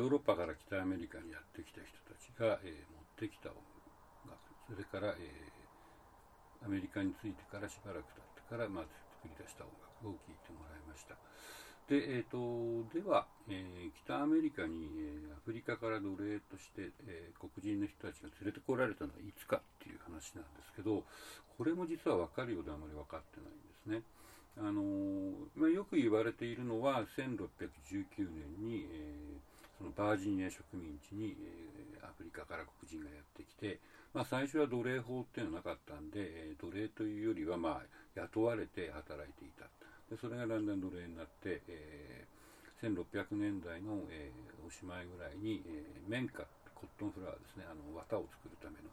[0.00, 3.60] ヨーロッパから北アメリカにやってきた人たちが、え持ってきた音
[4.24, 5.20] 楽それから、え
[6.64, 8.88] アメリカに着いてからしばらく経ってから、まず
[9.20, 9.76] 作り出した音
[10.08, 11.20] 楽を聴いてもらいました。
[11.92, 21.04] で,、えーと、では、えー、北アメリカに、え、アフリカから奴隷として、え、黒人の人たちが連れてこられたのはいつかっていう話なんですけど
[21.58, 24.00] これも実は分かるようであまり分かってないんですね。
[24.56, 24.80] あの
[25.56, 29.49] まあ、よく言われているのは1619年に、え
[29.80, 33.80] そのバージニア植民地に、えアフリカから黒人がやってきて、
[34.12, 39.64] まあ、最初は奴隷法っていうのはなかったんで、え奴隷というよりは、まあ、雇われて働いていた。
[40.12, 42.28] でそれがだんだん奴隷になって、え
[42.84, 44.30] 1600年代の、え
[44.66, 46.44] おしまいぐらいに、え綿花
[46.76, 48.88] コットンフラワーですねあの綿を作るための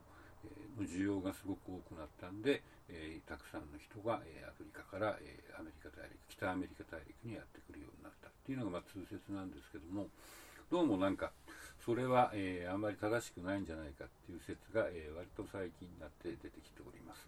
[0.78, 10.08] の需要がすごく多くなったんで、えー、たくさんの人が、えー、アフリカから、えー、アメリカ大陸北アメリカ大陸にやってくるようになったっていうのが、まあ、通説なんですけども
[10.70, 11.32] どうもなんか
[11.80, 17.24] それは、えー、あんまり正しくないんじゃないかっていう説が、えー、割と最近になって出てきております。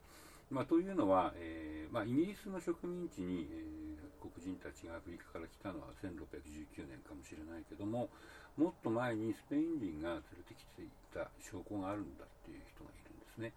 [0.51, 8.09] まあ、というのは、えーまあ、イギリスの植民地に、えー、黒人たちがアフリカから来たのは1619年かもしれないけども
[8.57, 13.55] もっと前にスペイン人が連れてきていた証拠があるんだっていう人がいるんですね。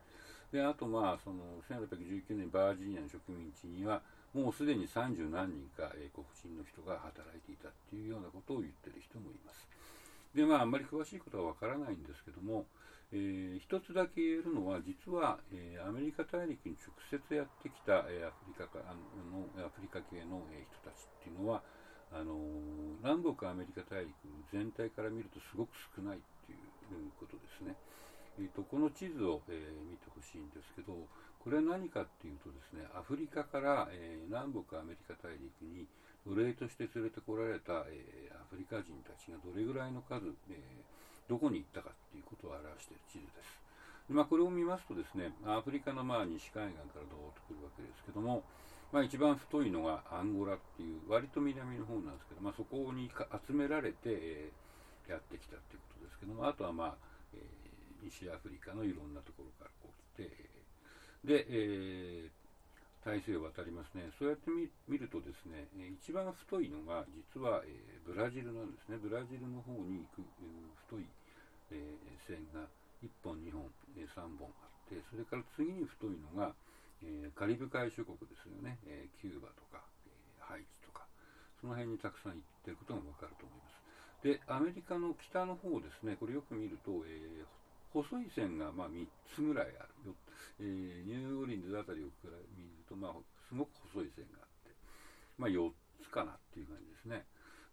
[0.55, 3.99] であと、まあ、その1619年バージニアの植民地には
[4.35, 9.69] もうすでに30何人か、えー、黒人の人が働いていたっていうようなことを言ってる人もいます。
[10.35, 12.65] でまああんまり詳しいことはわからないんですけども、
[13.13, 21.61] えー、一つだけ言えるのは実は、えー、アメリカ大陸に直接やってきた、えー、アフリカかあのアフリカ系の、え人たちっていうのは
[22.09, 22.33] あの
[23.05, 24.17] 南北アメリカ大陸
[24.53, 27.77] 全体から見るとすごく少ないっていうことですね。
[28.41, 29.53] えーと、この地図を、え
[29.85, 30.97] 見てほしいんですけど
[31.43, 35.87] これは何かっていうとですねアフリカから、え南北アメリカ大陸に
[36.23, 40.55] 奴隷として連れてこられた、えアフリカ人たちがどれぐらいの数、え
[41.29, 43.59] どこに行ったかっていうことを表している地図です。
[44.07, 48.43] でまあ、これを見ますとですね、アフリカのまあ西海岸からどーっと来るわけですけども、
[48.93, 53.11] まあ、一番太いのがアンゴラっていう割と南の方なんですけど、まあ、そこに
[53.49, 56.95] 集められて、えー、やってきたっていうことですけども、あとはまあ、
[57.35, 60.62] えー、西アフリカのいろんなところからこう来て、
[61.25, 62.43] で、えー
[63.03, 64.15] 大西洋を渡りますね。
[64.15, 64.47] そうやって
[64.87, 65.67] 見るとですね、
[65.99, 67.03] 一番太いのが
[67.35, 68.99] 実は、えー、ブラジルなんですね。
[69.03, 71.07] ブラジルの方に行く、えー、太い、
[71.75, 72.63] えー、線が
[73.03, 73.67] 1本、2本、
[73.99, 76.55] え3本あって、それから次に太いのが、
[77.03, 78.79] えカリブ海諸国ですよね。
[78.87, 81.03] えキューバとか、えハイチとか、
[81.59, 83.83] その辺にたくさん行ってることがわかると思います。
[84.23, 87.43] で、アメリカの北の方ですね、これよく見ると、え
[87.93, 90.15] 細い線がまあ3つぐらいあるよ、
[90.61, 92.09] えー、ニューオーリンズあたりを
[92.57, 93.13] 見ると、まあ、
[93.49, 94.71] すごく細い線があって、
[95.39, 95.71] まあ、4
[96.03, 97.25] つかなっていう感じですね。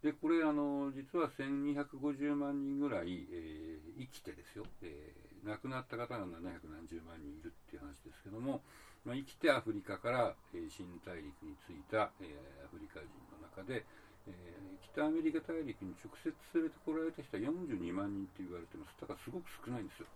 [0.03, 6.71] で、これ、あの、実は1250万人ぐらい、えー、生きてですよ、えー、亡くなった方が700
[7.03, 8.61] 万人いるっていう話ですけども、
[9.03, 13.83] まあ、生きてアフリカから、えー、新大陸に着いた、えー、アフリカ人の中で、
[14.31, 18.95] えー、北アメリカ大陸に直接連れてこられた人は42万人って言われてます。
[19.01, 20.07] だからすごく少ないんですよ。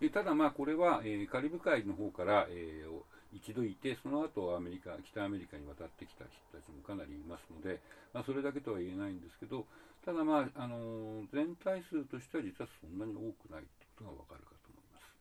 [0.00, 7.80] でただまあこれは、えー、カリブ海の方から、えー、一度いて、その後アメリカ、北アメリカに渡ってきた人たちもかなりいますので、
[8.12, 9.66] まあ、それだけとは言えないんですけど、
[10.04, 15.12] ただまあ、あの全体数としては実はそんなに多くないということがわかるかと思います。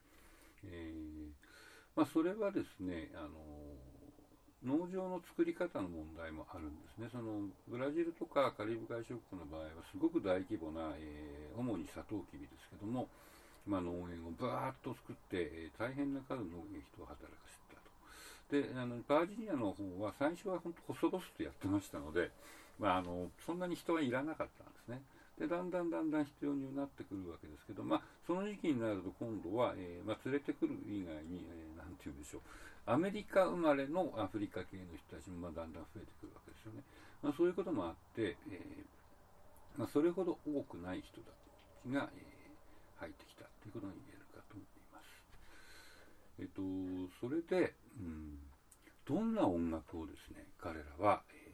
[0.65, 3.29] えー、まあ、それはですね、あの
[4.65, 7.07] 農場の作り方の問題もあるんですね。
[7.11, 13.07] そのブラジルとかカリブ海諸国の場合はすごく大規模な、えー、主にサトウキビですけども、
[13.65, 18.75] まあ、農園をバーッと作って、えー、大変な数の人を働かせたと。
[18.75, 22.31] で、あのバージニアの方は最初は本当細々とやってましたので、
[22.79, 25.01] まあ、あのそんなに人はいらなかったんですね。
[25.39, 32.41] でだんだんだんだん必要になってくるわけですけど、まあ、その時期になると今度は、えー、まあ、連れてくる以外に、えー、て言うんでしょう、
[32.85, 36.83] アメリカ生まれのアフリカ系の人たちもだんだん増えてくるわけですよね。
[37.21, 41.31] まあ、そういうこともあって、えー、まあ、それほど多くない人た
[41.87, 42.39] ちが、え
[42.99, 45.07] 入ってきたということに言えるかと思います。
[46.39, 46.61] えっと、
[47.21, 48.39] それで、うん、
[49.07, 51.49] どんな音楽をですね、彼らは、え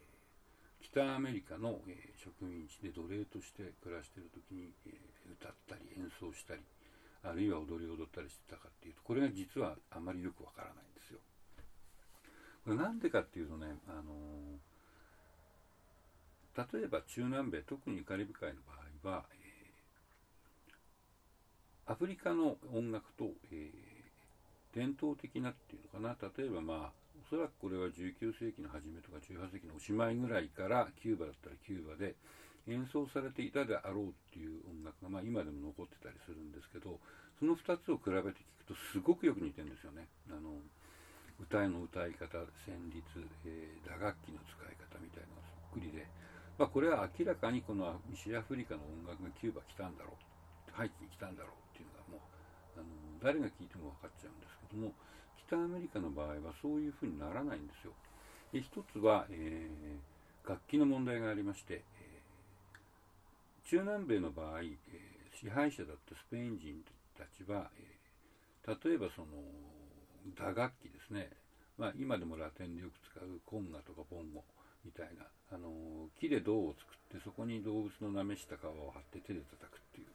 [0.82, 4.90] 北アメリカの、え、植民地で奴隷として暮らしている時に、え、
[5.30, 6.62] 歌ったり演奏したり
[7.28, 11.18] あるいは踊り踊ったりしてたかっていうとこれが実はあまりよくわからないんですよ。
[12.64, 14.58] これなんでかっていうとね、あの、
[16.56, 18.56] 例えば中南米特にカリブ海の
[19.02, 26.92] 場合は、えー、アフリカの音楽と、えー、伝統的なっていうのかな例えばまあ
[27.22, 32.14] おそらくこれは19世紀の初めとか18世紀のおしまいぐらいからキューバだったらキューバで、
[32.68, 36.98] 演奏されていたであろうっていう音楽が、まあ、今でも残ってたりするんですけど
[37.38, 40.08] その2つを比べて聞くとすごくよく似てるんですよね。
[40.30, 40.56] あの
[41.38, 42.32] 歌の歌い方
[42.64, 43.04] 旋律、
[43.44, 46.08] えー、打楽器の使い方みたいなのがそっくりで、
[46.56, 52.88] まあ、これは明らかにこの西アフリカの音楽がキューバ来たんだろう入ってきたんだろうっていうのがもうあの
[53.20, 54.96] 誰が聴いても分かっちゃうんですけども
[55.46, 57.92] 北アメリカの場合はそういうふうにならないんですよ。
[58.52, 61.84] で一つは、えー、楽器の問題がありまして、
[63.68, 64.76] 中南米の場合、えー、
[65.34, 66.84] 支配者だったスペイン人
[67.18, 67.98] たちは、え
[68.66, 69.26] 例えばその
[70.38, 71.30] 打楽器ですね、
[71.76, 74.44] まあ、今でもラテンでよく使うコンガとかボンゴ
[74.84, 75.70] みたいな、あの
[76.20, 80.06] 木で銅を作ってそこに動物のなめした皮を貼って手で叩くっていう、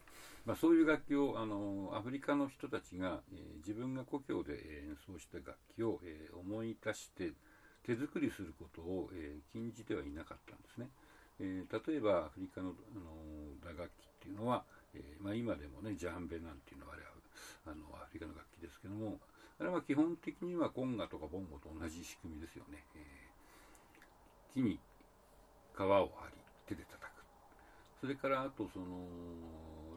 [0.45, 4.54] まあ、そういう楽器を、あのアフリカの人たちが、えー、自分が故郷で
[4.88, 7.31] 演奏した楽器を、えー、思い出して
[7.86, 10.88] 手作りすることを、えー、禁じてはいなかったんですね。
[11.42, 13.12] え例えばアフリカの、あの
[13.73, 14.63] 楽器っていうのは、
[14.94, 17.12] えまあ、今でもねジャンベなんていうのはあれは
[17.68, 19.19] あのアフリカの楽器ですけども
[19.59, 24.79] あれは基本的にはコンガとかボンゴと同じ仕組みですよね、えー、木に
[25.75, 26.38] 皮を張り
[26.68, 27.21] 手で叩く。
[28.01, 29.06] それからあとその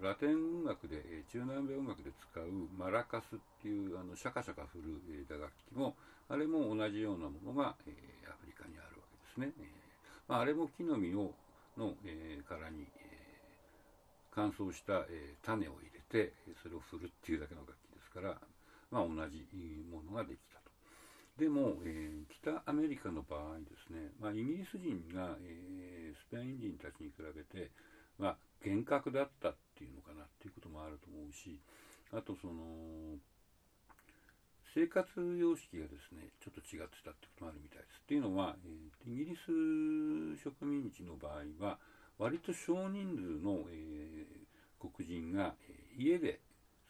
[0.02, 2.44] ラテン音楽で中南米音楽で使う
[2.76, 5.96] マラカスっていうあのシャカシャカ振る打楽器も
[6.28, 9.84] あれも同じようなものが、えー、アフリカにあるわけですね、えー
[10.28, 11.32] まあ、あれも木の実を
[11.76, 13.03] の、えー、殻に、え、
[14.34, 16.32] 乾燥した、えー、種を入れて
[16.62, 18.36] それを振るっていうだけの楽器ですから
[18.94, 19.42] まあ、同じ
[19.90, 20.70] ものができたと。
[21.36, 27.72] でも、えー、北アメリカの場合ですね、まあ、イギリス人が、えー、スペイン人たちに比べて、
[28.18, 31.58] まあ、厳格だったっていうのかなっていうこともあると思うし
[32.12, 33.18] あとその
[34.72, 37.98] 生活様式がですねちょっと違ってたってこともあるみたいです。
[37.98, 39.50] っていうのは、えー、イギリス
[40.38, 41.78] 植民地の場合は
[42.18, 46.40] 割と少人数の、えー、黒人が、えー、家で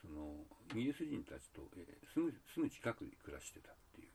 [0.01, 0.37] その
[0.77, 4.09] イギリス人たちと、えー、すぐすぐ近くに暮らしてたっていう、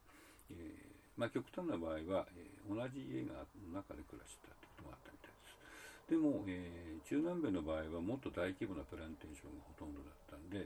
[0.51, 6.13] えー、まあ、極端な場合は、えー、同じ家がの中で暮らしてたってこともあったみたいです。
[6.13, 10.65] でも、え中南米の場合はもっと大規模なプランテーションがほとんどだったんで、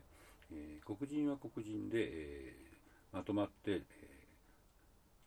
[0.52, 2.56] え黒人は黒人で、え
[3.12, 3.84] まとまって、え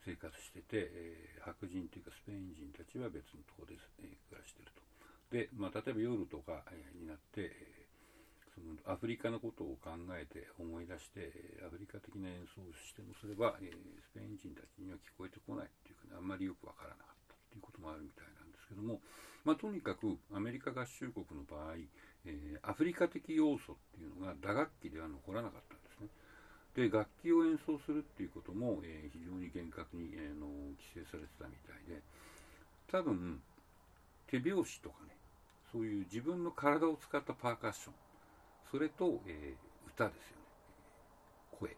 [0.05, 4.86] 生活してて、え白人というかスペイン人たちは別のところで、え暮らしてると。
[5.33, 6.63] で、まあ、例えば夜とか、
[6.95, 7.51] になって、
[8.55, 11.29] そのアフリカのことを考えて思い出して
[11.61, 19.05] アフリカ的な演奏をしてもすれば、え、スペイン人たちには聞こえてこないっていうか、ね、あんまりよくわからなかったっていうこともあるみたいなんですけども、
[19.45, 21.77] まあ、とにかくアメリカ合衆国の場合、
[22.25, 22.33] え、
[22.65, 26.09] アフリカ的要素っていうのが打楽器では残らなかったんですね。
[26.77, 30.47] で楽器を演奏するっていうことも、えー、非常に厳格に、えー、の
[30.77, 32.03] 規制されてたみたいで
[32.93, 33.41] 多分
[34.29, 35.16] 手拍子とかね
[35.77, 37.93] そういう自分の体を使ったパーカッション。
[38.71, 40.43] それと、えー、歌ですよね。
[41.61, 41.77] 声、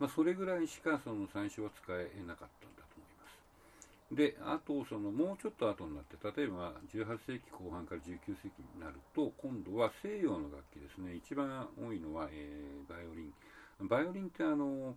[0.00, 4.16] まあ、それぐらいしかその最初は使えなかったんだと思います。
[4.16, 11.14] であとそのもうちょっと後になって例えば18世紀後半から19世紀になると今度は西洋の楽器ですね。
[11.14, 13.88] 一番多いのは、えー、バイオリン。
[13.88, 14.96] バイオリンってあの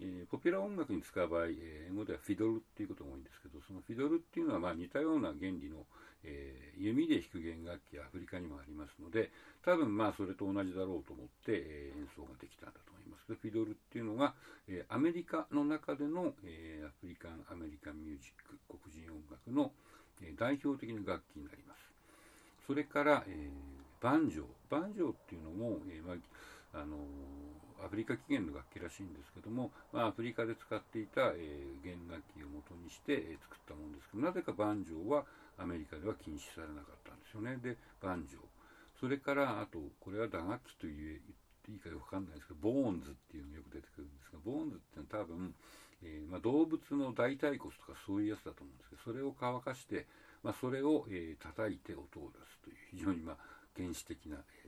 [0.00, 5.84] えー、ポピュラー音楽に使う場合、えー、英語ではフィドルっていうことが多いんですけど、そのフィドルっていうのはまあ似たような原理の、
[6.24, 9.30] えー、弓で弾く弦楽器アフリカにもありますので、
[9.64, 13.28] 多分まあそれと同じだろうと思って、え演奏ができたんだと思います。
[13.28, 14.34] でフィドルっていうのが、
[14.68, 19.72] えアメリカの中での、えアフリカン・アメリカン・ミュージック、黒人音楽の、
[20.22, 21.80] え代表的な楽器になります。
[22.66, 23.50] それから、え
[24.00, 24.44] バンジョー。
[24.68, 26.16] バンジョーっていうのも、えまあ、
[26.80, 26.96] あの
[27.84, 35.24] アフリカ起源の楽器らしいんですけども、まあ、アフリカで使っていた、えー、弦楽器を元にして、えー、作ったものですけどなぜかバンジョーは
[35.58, 37.58] アメリカでは禁止されなかったんですよね。
[37.62, 38.42] でバンジョー。
[39.02, 41.34] それからあとこれは打楽器と言っ
[41.66, 45.54] ていいかよくわかんないですけどボーンズっていうのがよく出てくるんですがボーンズっていうのは多分、
[46.02, 50.06] えー、まあ、動物の大腿骨とかそういうやつだと思うんですけどそれを乾かして、
[50.42, 53.36] まあ、それを、えー、叩いて音を出すという非常に、まあ、
[53.74, 54.61] 原始的な、え、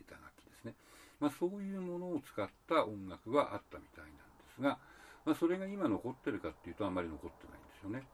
[1.21, 4.21] まあ、そういうものを使った音楽はあったみたいなんで
[4.57, 4.79] すが、
[5.25, 8.07] まあ、それが今残ってるかっていうとあんまり残ってないんですよね。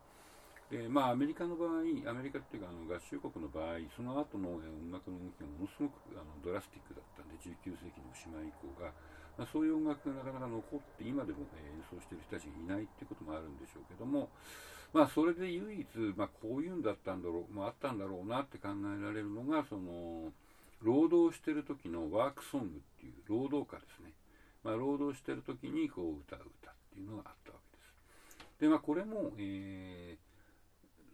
[0.70, 4.62] でまあ、アメリカの場合、アメリカっていうかあの合衆国の場合、その後の音
[4.94, 8.94] 楽の動きがものすごくあのドラスティックだったんで、19世紀のおしまい以降が、
[9.34, 14.30] まあ、そういう音楽がなかなか残って、今でも、え演奏してる人たちがいないっていうこともあるんでしょうけども、
[14.94, 20.30] まあ、それで唯一、まあ、こういうんだったんだろう、まあ、あったんだろうなって考えられるのが、その
[20.82, 22.70] 労働してる時のワークソングっ
[23.00, 24.12] ていう労働歌ですね、
[24.64, 28.60] まあ、労働してる時にこう歌う歌っていうのがあったわけです。
[28.60, 30.30] で、まあ、これも、えー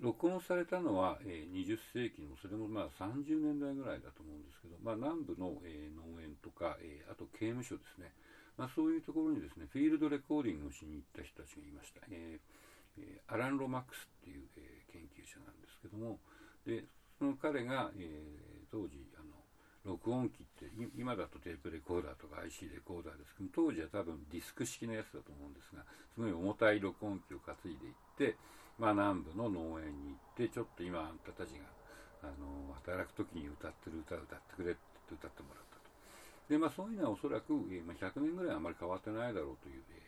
[0.01, 8.13] 録音されたのは、えー、20世紀のそれもまあ30年代ぐらいだと思うんですけど、まあ、南部の、えー、農園とか、えー、あと刑務所ですね、
[8.59, 16.21] まあ、そういうところにですねフィールドレコーディングをしに行った人たちがいました、えー、アラン・ロマックスっていう、えー、研究者なんですけども。
[16.67, 16.85] で
[17.19, 19.01] その彼が、えー、当時
[19.87, 20.67] 録音機って
[20.99, 28.35] 今だとテープレコーダーとか IC レコーダーですけど当時は多分ディスク式のやつだと思うんですがすごい重たい録音機を担いでいって、
[28.79, 31.71] まあ、南部の農園に行ってちょっと今あんたたちが
[32.27, 35.87] あの働く時に歌ってる歌を歌ってくれって歌ってもらったと。
[36.51, 40.07] で、まあ、そういうのはおそらく、ま、100年ぐらいあまり変わってないだろうという、え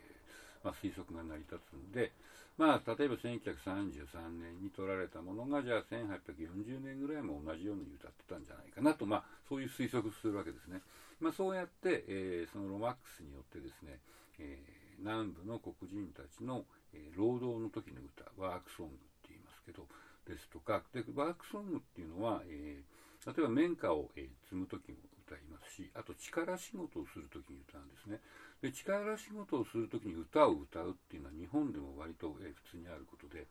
[0.64, 2.10] まあ、推測が成り立つんで、
[2.58, 10.82] まあ、例えば1933年に撮られたものがじゃあ1840年ぐらいも同じように歌ってたんじゃないかなと、まあ、そういう推測するわけですね、
[11.20, 14.02] まあ、そうやって、えー、そのロマックスによってですね、
[14.40, 19.86] えー、南部の黒人たちの、えー、労働の時の歌ワークソングって言いますけど
[20.26, 22.76] ですとかでワークソングっていうのは、え
[23.24, 28.20] 例えば綿花を、え積む時も歌いますしあと力仕事をする時に歌うんですね。
[28.62, 33.46] で力仕事をする時に歌を歌うっていうのは日本でも割と、え普通にあることで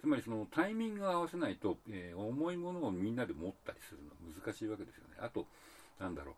[0.00, 5.16] つまりそのタイミングを合わせないと、えー、重いものをみんなで持ったりするのは難しいわけですよね。
[5.20, 5.46] あと
[5.98, 6.34] なんだろう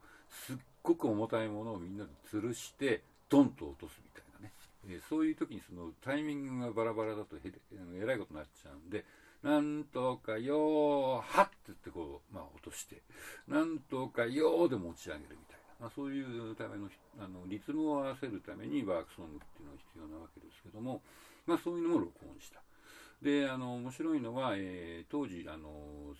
[0.47, 4.53] すっごく重たいものをみんなで吊るしてドンと落とすみたいなね、
[4.89, 9.05] えー、そういう時にそのタイミングがバラバラだとへえらいことになっちゃうんで
[9.43, 13.03] なんとかよーはって言ってこう、まあ、落として
[13.49, 15.60] なんとかよーで持ち上げるみたいな。
[15.81, 21.01] まあ、そういうためのあのリズムを合わせるためにワークソングっていうのが必要なわけですけども、
[21.47, 22.61] まあ、そういうのも録音した。
[23.23, 25.69] であの面白いのは、えー、当時あの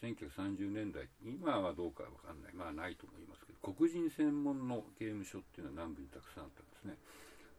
[0.01, 2.53] 1930年代今はどうかわかんない。
[2.53, 6.97] まあないと思いますけど黒人専門の刑務所っていうのは南部にたくさんあったんですね。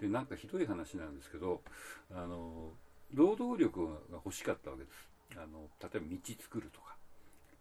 [0.01, 1.61] でなんかひどい話なんですけど
[2.13, 2.73] あの
[3.13, 5.37] 労働力が欲しかったわけです。
[5.37, 6.95] あの例えば道作るとか、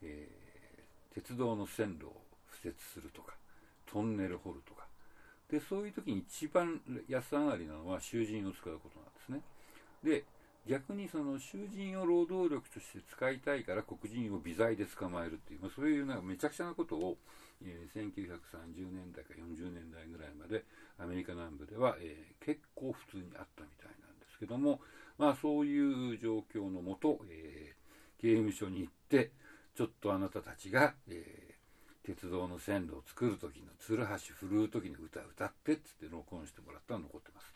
[0.02, 2.16] えー、鉄道の線路を
[2.52, 3.34] 敷設するとか。
[3.90, 4.86] トンネル掘るとか。
[5.50, 9.42] でそういう時に一番安上がりなのは囚人を使うことなんですね。
[10.04, 10.24] で
[10.66, 17.16] 逆にその囚人を労働力として使いたいから黒人を微罪で捕まえるっていう、まあ、そういうなんかめちゃくちゃなことを、
[17.64, 20.64] えー、1930年代か40年代ぐらいまで
[20.98, 24.80] アメリカ南部では、えー、結構普通にあったみたいなんですけども、
[25.18, 29.32] まあ、そういう状況のもと、えー、刑務所に行って
[29.74, 31.49] ちょっとあなたたちが、えー
[32.04, 37.54] 鉄道の線路を作る時の鶴橋振るう時に歌歌ってっつって録音してもらったの残ってます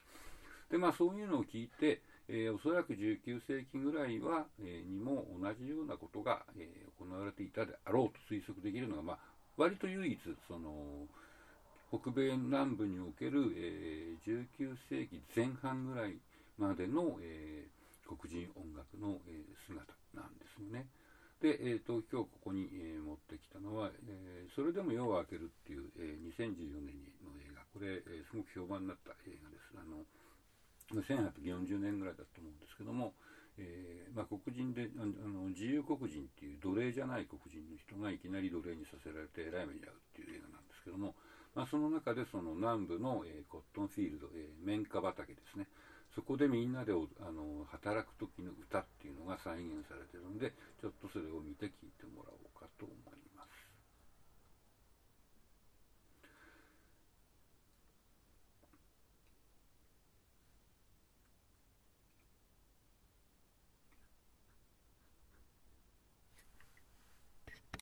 [0.71, 9.19] でまあそういうのを聞いて、えー、おそらく19世紀ぐらいは、えー、にも同じようなことが、えー、行われていたであろうと推測できるのが、まあ、
[9.57, 11.07] 割と唯一その
[11.91, 16.17] 北米南部における、えー、19世紀前半ぐらい
[16.59, 17.65] までの、え、
[18.07, 20.87] 黒人音楽の、え、姿なんですよね。
[21.41, 27.63] で、えーと、今日ここに、えー、持ってきたのは、えー、それでも夜を明けるっていう、えー、2014年の映画。
[27.73, 29.73] これ、えー、すごく評判になった映画です。
[29.77, 30.05] あの
[30.93, 33.15] 1840年ぐらいだと思うんですけども、
[33.57, 41.15] えーまあ、黒人であの自由黒人っていう奴隷じゃない黒人の人がいきなり奴隷にさせられてえらい目に遭うっていう映画なんですけども、
[41.55, 45.67] まあ、その中でその南部の、えー、コットンフィールド、えー、綿花畑ですね。
[46.15, 46.97] そこでみんなであ
[47.33, 53.34] の働く時の歌っていうのが再現されてるんでちょっとそれを見て聞いてもらおうかと思います。